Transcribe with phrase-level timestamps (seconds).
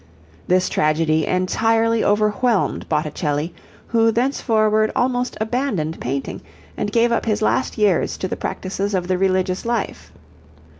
[0.47, 3.53] This tragedy entirely overwhelmed Botticelli,
[3.89, 6.41] who thenceforward almost abandoned painting,
[6.75, 10.11] and gave up his last years to the practices of the religious life.